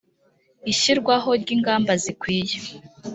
[0.71, 2.57] ishyirwaho ry ingamba zikwiye